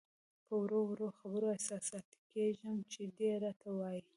په 0.47 0.53
وړو 0.61 0.79
وړو 0.89 1.07
خبرو 1.19 1.47
احساساتي 1.57 2.19
کېږم 2.33 2.77
چې 2.91 3.01
دی 3.15 3.29
راته 3.43 3.69
وایي. 3.77 4.01